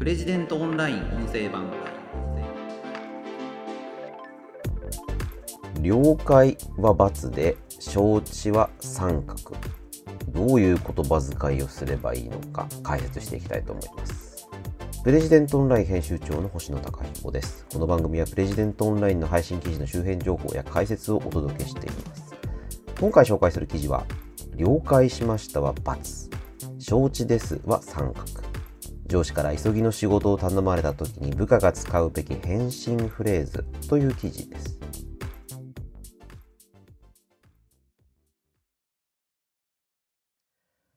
[0.00, 1.70] プレジデントオンライン音声版
[5.82, 9.54] 了解は×で承知は三角
[10.28, 14.48] どういう言葉遣いをすればいいのか解説していきたいと思います。
[15.04, 17.66] プレジデントオンライン編集長の星野貴彦です。
[17.70, 22.34] この番組はプレジデントオンラインの配信記事の周辺情報や解説をお届けしています。
[22.98, 24.06] 今回紹介する記事は。
[24.54, 26.30] 了解しましたは×
[26.78, 28.39] 承知ですは三角。
[29.10, 34.78] 上司から急ぎの仕事を頼まれた時に部下が使うべき返信フレーズという記事です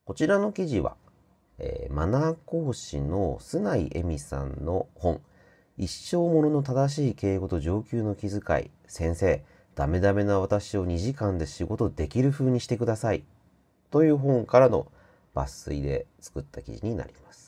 [0.06, 0.96] こちらの記事は、
[1.58, 5.20] えー、マナー講師の須内恵美さんの本
[5.80, 9.44] 一生ものの正しい敬語と上級の気遣い先生
[9.74, 13.24] ダメダメな私を2時間で仕事できる風にしてください
[13.90, 14.86] という本からの
[15.34, 17.43] 抜粋で作った記事になります。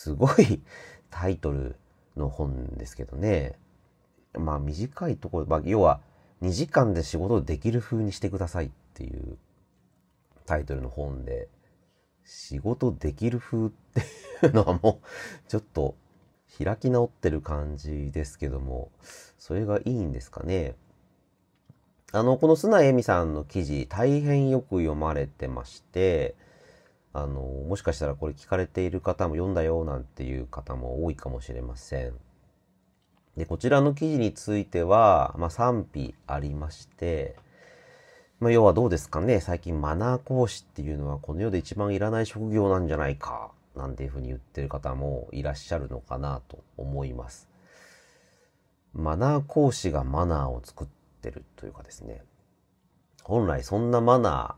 [0.00, 0.62] すごい
[1.10, 1.76] タイトル
[2.16, 3.58] の本ですけどね。
[4.32, 6.00] まあ短いところ、まあ、要は
[6.40, 9.36] 2時間で仕事できる風にしてくださいっていう
[10.46, 11.48] タイトルの本で、
[12.24, 13.70] 仕事できる風っ
[14.40, 15.94] ていうのはもうちょっと
[16.56, 18.90] 開き直ってる感じですけども、
[19.36, 20.76] それがいいんですかね。
[22.12, 26.36] あの、この砂恵美さんの記事、大変よく読まれてまして、
[27.12, 32.14] あの、もしかしたらこれ聞かれている方も読んだよなんていう方も多いかもしれません。
[33.36, 37.36] で、こちらの記事については、まあ、賛否ありまして、
[38.38, 47.48] まあ、要はどうですかね、最近マナー講師っていうのはこの世で一番いらない職業なんじゃないか、なんていうふうに言ってる方もいらっしゃるのかなと思います。
[48.92, 50.88] マナー講師がマナーを作っ
[51.20, 52.22] てるというかですね、
[53.22, 54.54] 本来そんなマナー、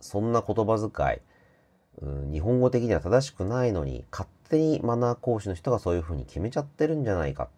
[0.00, 1.20] そんな言葉遣い、
[2.00, 7.48] うん、日本語的には正しくないのに、勝手にマナー講師の人がそういうふうに決めちゃってるんじゃないか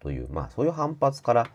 [0.00, 1.46] という、まあそういう反発から、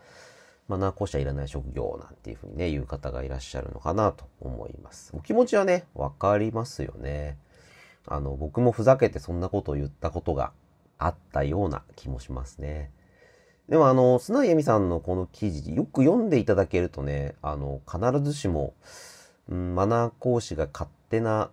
[0.68, 5.12] マナー講師はいらない職業なんていうふうにね、言う方がいらっしゃるのかなと思います。
[5.14, 7.38] お気持ちはね、わかりますよね。
[8.06, 10.52] あの、僕もふざけてそんなことを言ったことが
[10.98, 12.90] あったような気もしますね。
[13.68, 18.74] でもあの、砂井恵美さんのこの記事、よく読んでいただけるとね、あの、必ずしも、
[19.48, 21.50] うん、マナー講師が勝手な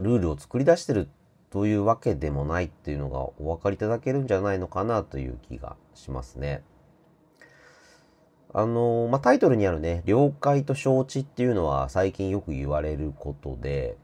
[0.00, 1.08] ルールを作り出してる
[1.50, 6.62] というわけでもないっていうのがお分かりいただけるんじゃないのかなという気がしますね。
[8.52, 13.96] あの、まあ、タイトルにあるね、了解と承知っていうのは最近よく言われることで、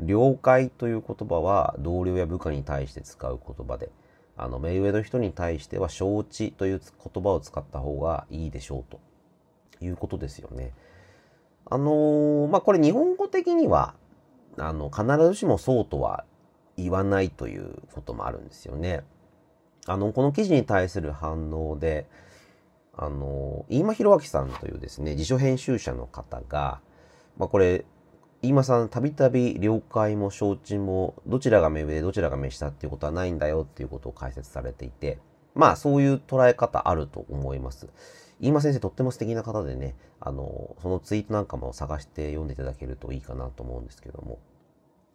[0.00, 3.90] 了解という言葉は同僚や部下に対して使う言葉で、
[4.36, 9.00] あの、目上の人に対しては承知という言葉を使った方がいいでしょうと
[9.80, 10.72] いうことですよね。
[11.68, 13.94] あのまあ、これ日本語的には
[14.58, 16.24] あの、必ずしもそうとは
[16.76, 19.02] 言わないということもあるんですよね。
[19.86, 22.06] あの、この記事に対する反応で、
[22.96, 26.80] あの、飯間博明さんというですね、辞書編集者の方が、
[27.36, 27.84] まあ、これ、
[28.42, 35.18] 飯間さん、たびたび了解も承知も、どちらが目上でどちらが目下っていうことはないんだよっていうことを解説されていて、
[35.54, 37.88] まあ、そういう捉え方あると思います。
[38.40, 44.38] 飯間先生とっても素敵な方でね、あの、そのツイートなんかも探して読んでいただけるといいかなと思うんですけども。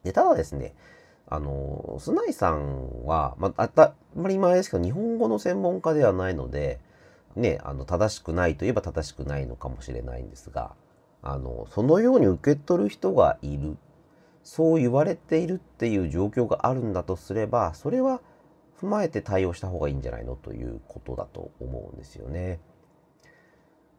[0.03, 0.73] で、ただですね、
[1.27, 6.79] あの、須内さんは、まあ、たまり前ですけど、日本語の専門家ではないので、
[7.35, 10.73] ね、あの、正しくないといえば正しくないのかもしれないんですが、
[11.21, 13.77] あの、そのように受け取る人がいる、
[14.43, 18.21] そう言われているっていう状況があるんだとすれば、それは
[18.81, 22.59] 踏まえて対応した方がいいんじゃないのということだと思うんですよね。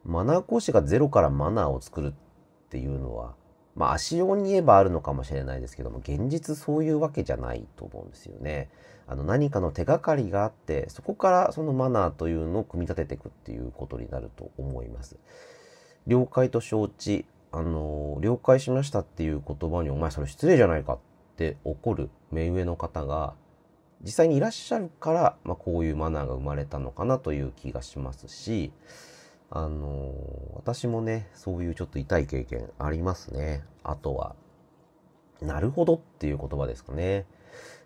[0.04, 3.34] マナー講師がゼロからマナーを作るっていうのは、
[3.74, 8.70] まあ足用に言えばあるのかもしれないですけども、現実そういうわけじゃないと思うんですよね。
[9.06, 15.16] あの何かの手がかりがあって、そこからそのマナーというのを組み立てていくっていうことになると思います。
[16.06, 20.98] 了解と承知、あの、了解しましたっていう言葉にお前それ失礼じゃないかっ
[21.36, 23.34] て怒る目上の方が
[24.02, 28.72] 実際にいらっしゃるから、まあ、こういうマナーが生まれたのかなという気がしますし、
[29.54, 30.14] あの
[30.54, 33.62] 私もね、そういうちょっと痛い経験ありますね。
[33.84, 34.34] あとは、
[35.42, 37.26] なるほどっていう言葉ですかね。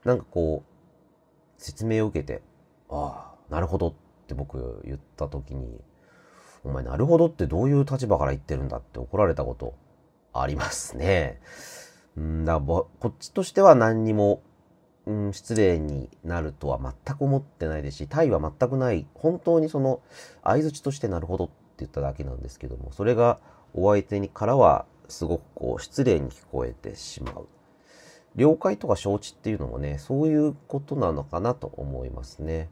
[0.05, 2.41] なんかこう、説明を受けて、
[2.89, 3.95] ああ、なるほどっ
[4.29, 5.81] て僕言った時に、
[6.63, 9.75] お前なるほどってどういう立場から言ってるんだって怒られたこと
[10.33, 11.41] ありますね。
[12.17, 14.41] んだこっちとしては何にも、
[15.06, 20.00] うん、失礼になるとは全く思ってないですし、タイは全くない、本当にその
[20.43, 23.38] 相づちとしてなるほどって言っただけなんですけども、それが
[23.73, 27.47] お相手にからはすごくこう失礼に聞こえてしまう。
[28.35, 32.69] 了解とか承知っていうのもね、そういうことなのかなと思いますね。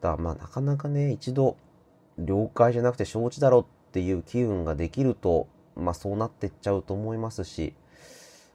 [0.00, 1.56] だからまあなかなかね、一度
[2.18, 7.74] 了解じゃなくて承知だろっていう機運ができると、まあそうなってっちゃうと思いますし、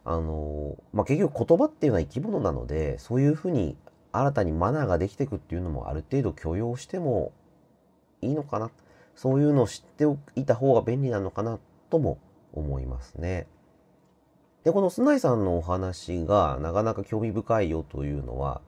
[0.05, 3.77] あの、まあ結局言葉っていうのは生き物なので、そういうふうに
[4.11, 7.31] 新たにマナーができていくっていうのもある程度許容しても
[8.21, 8.71] いいのかな。
[9.15, 11.59] そういうのを知っておいた方が便利なのかな
[11.89, 12.19] とも
[12.53, 13.47] 思いますね。
[14.63, 18.61] で、この須内さんのお話がなかなか興味深いよというのは、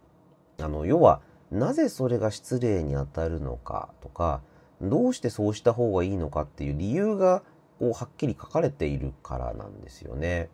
[0.59, 4.41] あの、要は、なぜそれが失礼に当たるのかとか、
[4.81, 7.43] どうしてそうした方がいいのかっていう理由が
[7.79, 10.49] こうはっきり書かれているからなんですよね。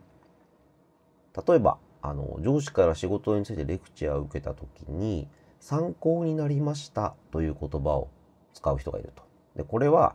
[1.46, 5.28] 例えば、あの、上司から仕事についてレクチャーを受けた時に、
[5.60, 8.08] 参考になりましたという言葉を
[8.54, 9.22] 使う人がいると。
[9.56, 10.14] で、これは、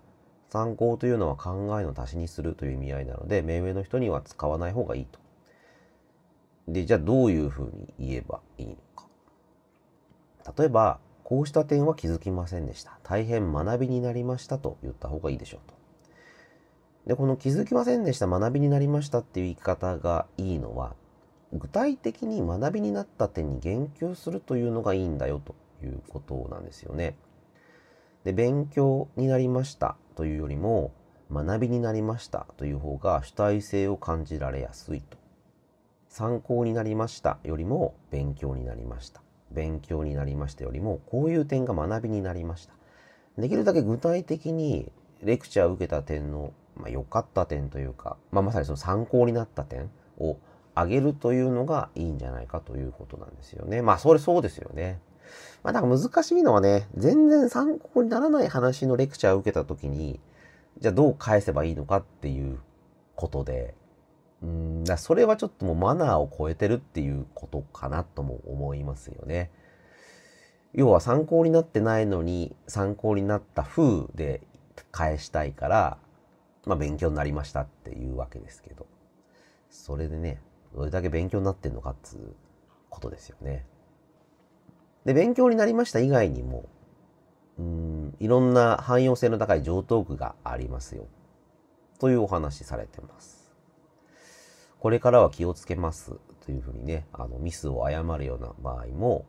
[0.49, 5.19] 参考というのは考えの足しにするという意味合いなので、目上の人には使わない方がいいと。
[6.67, 9.07] で、じゃあどういうふうに言えばいいのか。
[10.57, 12.99] 例えば、こうした点は気づきませんでした。
[13.03, 15.73] 大変学びになりましたと言った方がいいでしょうと。
[17.07, 20.95] で、この気づきませんでした、学びになりましたっていう言い方がいいのは、
[21.53, 25.55] 具体的に学びになった点に言及するというのがいいんだよと
[25.85, 27.15] いうことなんですよね。
[28.23, 30.91] で、勉強になりましたというよりも、
[31.31, 35.17] 学びになりましたという方が主体性を感じられやすいと。
[36.07, 39.21] 参考になりましたよりも勉強になりました。
[39.51, 42.73] 勉強になりましたよりもこういう点が学びになりました。
[43.38, 44.91] できるだけ具体的に
[45.23, 50.38] レクチャーを受けた点のまあ、かった点というか、まあ、まさにその参考になった点を
[50.75, 53.81] 上げるというのがいいんじゃないかということなんですよね。
[53.81, 54.99] まあ、それそうですよね。
[55.63, 60.19] まあ、だから難しいのはね、全然参考にならない話のレクチャーを受けたときに、
[60.79, 62.59] じゃあどう返せばいいのかっていう
[63.15, 63.75] ことで、
[64.41, 69.51] うんだそれはちょっともうマナーを超えてるっていうことかなとも思いますよね。
[70.73, 74.41] 要は参考になってないのに参考になった風で
[74.91, 75.97] 返したいから、
[76.65, 78.85] まあ勉強になりましたっていうわけですけど、
[79.69, 80.41] それでね、
[80.75, 82.35] どれだけ勉強になってんのかっつう
[82.89, 83.65] ことですよね。
[85.05, 86.65] で、勉強になりました以外にも、
[87.59, 91.07] うん、いろんな汎用性の高い上等句がありますよ。
[91.99, 93.51] というお話されてます。
[94.79, 96.13] これからは気をつけます
[96.45, 99.25] というふうにね、あのミスを誤るような場合も、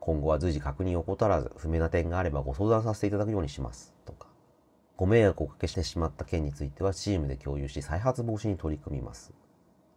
[0.00, 4.28] 今後は随時確認を怠らず、不明な点があればご相談させていただくようにしますとか、
[4.96, 9.32] ご迷惑をおかけしてしまった件についてはチームで共有し再発防止に取り組みます。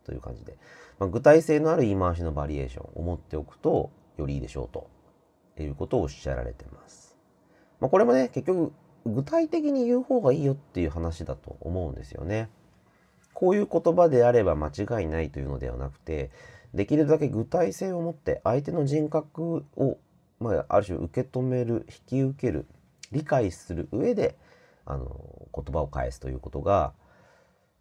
[0.04, 0.58] という感じで、
[1.00, 4.90] まあ、具体性のある言い回しのバリエーションを持っておくとよりいいでしょうと
[5.62, 7.18] いうことをおっしゃられてます。
[7.80, 8.72] まあ、これもね、結局
[9.06, 12.50] 具体的に言う方がいいよっていう話だと思うんですよね。
[13.34, 16.30] こういう言葉であれば間違いないというのではなくて、
[16.74, 19.98] できるだけ具体性を持って相手の人格を、
[20.40, 22.68] まあ、ある種受け止める、引き受ける、
[23.12, 24.38] 理解する上で、
[24.86, 26.94] あの、言葉を返すということが、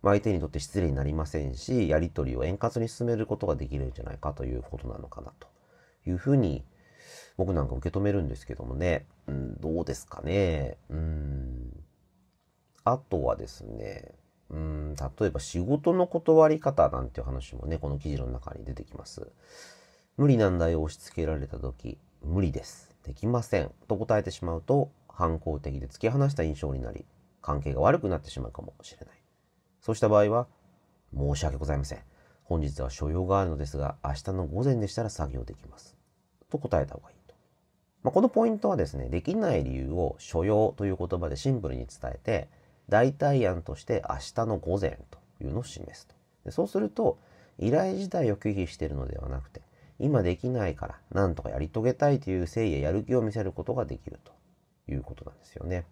[0.02, 5.48] 相手にとって失礼になりませんし、やりとりを円滑に進めることができるんじゃないかということなのかなと
[6.06, 6.64] いうふうに、
[7.36, 10.76] 僕なんか受け止めるんですけどもね、うん、どうですかね。
[10.88, 11.84] うん。
[12.84, 14.14] あとはですね、
[14.50, 19.30] うん、例えば仕事の断り方なんていう話もね、この記事の中に出てきます。
[20.16, 22.94] 無理難題を押し付けられた時、無理です。
[23.04, 23.70] できません。
[23.88, 27.04] と答えてしまうと、反抗的で突き放した印象になり、
[27.42, 29.19] 関係が悪くなってしまうかもしれない。
[29.80, 30.46] そうした場合は、
[31.16, 31.98] 申し訳ございません。
[32.44, 35.96] 本日は所用があるのですが、明日の午前でしたら作業できます。
[36.50, 37.34] と答えた方がいいと。
[38.02, 42.48] まあ、このポイントはですね、できない理由を所要という言葉でシンプルに伝えて、
[42.88, 46.14] 代替案として明日の午前というのを示すと。
[46.44, 47.18] でそうすると、
[47.58, 49.62] 依頼自体を拒否しているのではなくて、
[49.98, 54.32] 今できないから、なんとかやり遂げたいという誠意ややる気を見せることができると。
[54.92, 55.84] いうことなんですよね。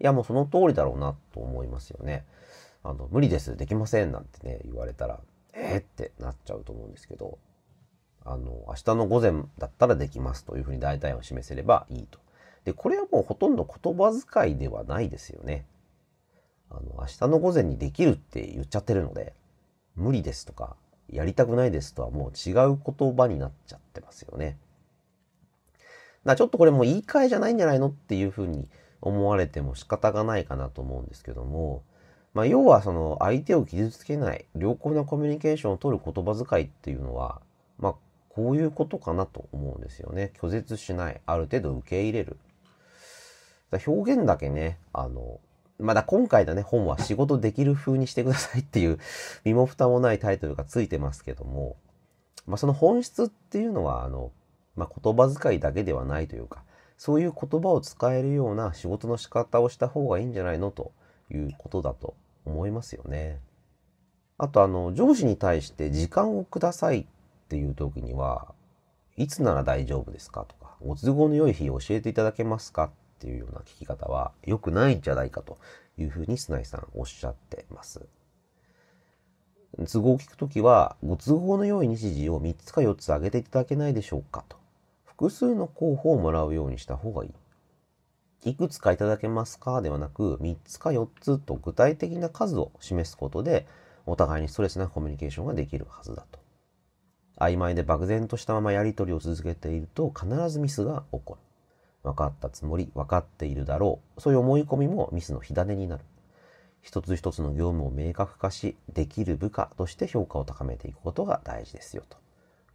[0.00, 2.24] いや、もうその通りだろうなと思いますよね。
[2.82, 5.20] あの、無理です、できませんなんてね、言われたら、
[5.52, 7.38] えー、ってなっちゃうと思うんですけど、
[8.24, 12.18] あの、明日の午前だったらできますというふうに大体を示せればいいと。
[12.64, 15.66] で、これはもうほとんど言葉遣いではないですよね。
[16.68, 19.34] あの、明日の午前にできるって言っちゃってるので、
[19.94, 20.76] 無理ですとか、
[21.08, 24.58] やりたくないですとはもう違う言葉になっちゃってますよね。
[26.24, 28.68] だちょっとこれもう言い換えじゃないんじゃないのっていうふうに
[29.06, 31.82] 思われても仕方がないかなと思うんですけども、
[32.34, 37.40] まあ、要はその相手を傷つけない、良好なコミュニケーションを取る言葉遣いっていうのは、
[37.78, 37.94] まあ、
[38.28, 40.32] こういうことかなと思うんですよね。
[40.38, 41.20] 拒絶しない。
[41.24, 42.36] ある程度受け入れる。
[43.70, 45.40] だ表現だけね、あの、
[45.78, 48.98] まだ今回のね、本は仕事できる風にしてくださいっていう
[49.44, 51.76] 身も蓋もないタイトルがついてますけども、
[52.46, 54.32] まあ、その本質っていうのは、あの、
[54.74, 56.64] まあ、言葉遣いだけではないというか、
[56.96, 60.92] そういう言葉を使えるような仕事の仕方をした方がいいんじゃないのと
[61.30, 63.40] いうことだと思いますよね。
[64.38, 67.06] あと、あの、上司に対して時間をくださいっ
[67.48, 68.54] ていう時には、
[69.16, 75.58] いつなら大丈夫ですかとか、ご都合の良い日を教えていただけますかっていうような聞き方は良くないんじゃないかと
[75.96, 78.06] いうふうに砂井さんおっしゃってます。
[79.90, 84.56] 都合を聞くときは、ご都合の良い日時を3つか4つ挙げていただけないでしょうかと。
[85.18, 88.50] 複数の候補をもらうようにした方がいい。
[88.50, 89.80] いくつかいただけますか？
[89.80, 93.66] ではなく、3つか4つと具体的な数を示すことで、
[94.04, 96.38] お互いにストレスなコミュニケーションができるはずだと。
[97.38, 101.40] 曖昧で漠然としたままやり取りを続けていると必ずミスが起こる。
[102.10, 104.20] 分かったつもり、分かっているだろう。
[104.20, 106.04] そういう思い込みもミスの火種になる。
[106.82, 112.04] 一つ一つの業務を明確化し、できる部下として評価を高めていくことが大事ですよ。
[112.08, 112.18] と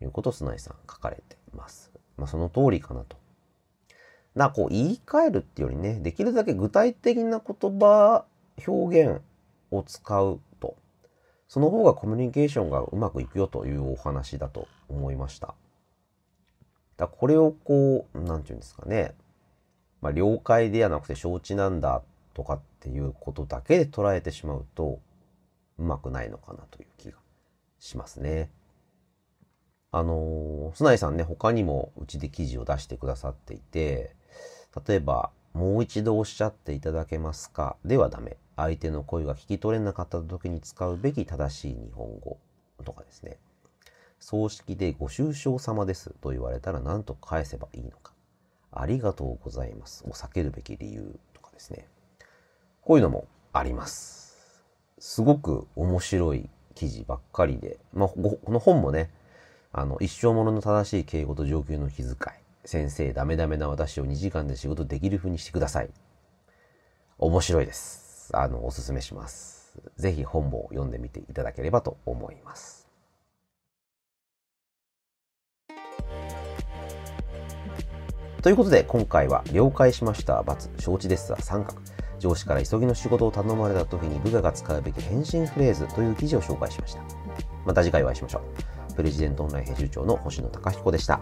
[0.04, 1.92] いうことを砂井さん書かれています。
[2.22, 3.18] まあその通りかなと。
[4.36, 8.26] な、こう言い換えるっていうよりね、できるだけ具体的な言葉、
[8.66, 9.22] 表現
[9.72, 10.78] を使うと、
[11.48, 15.56] その方がコミュニケーションがうまくいくよというお話だと思いました。
[16.98, 19.16] だこれをこう、なんて言うんですかね。
[20.00, 22.04] まあ、了解ではなくて承知なんだ
[22.36, 25.00] とかっていうことだけで捉えてしまうと、
[25.80, 27.18] うまくないのかなという気が
[27.80, 28.52] しますね。
[29.92, 34.16] あのー、須内さんね、他にもうちで記事を出してくださっていて、
[34.88, 37.76] 例えば、もう一度おっしゃっていただけますか？
[37.84, 38.38] ではダメ。
[38.56, 42.38] 相手の声が聞き取れなかった時に使うべき正しい日本語
[42.86, 43.38] とかですね。
[44.20, 48.14] 葬式でご愁傷様ですと言われたら何と返せばいいのか。
[48.72, 51.88] ありがとうございますを避けるべき理由とかですね。
[52.82, 54.64] こういうのもあります。
[55.00, 59.10] すごく面白い記事ばっかりで、まあ、この本もね、
[59.74, 62.16] あの、一生ものの正しい敬語と上級の気遣い。
[62.66, 65.90] 先生、ダメダメな私を2時間で仕事できる風にしてください。
[67.18, 68.30] 面白いです。
[68.34, 69.80] あの、おすすめします。
[69.96, 72.88] ぜひ本も読んでみていただければと思います。
[78.42, 81.80] ということで、今回は了解しました、×、承知ですは三角。
[82.20, 87.02] 上司から急ぎの仕事を頼まれた時に部下が使うべき返信フレーズという記事を紹介しました。
[87.66, 88.40] また次回お会いしましょ
[88.78, 88.81] う。
[89.02, 91.20] プレジデントオンライン編集長の星野貴彦でした。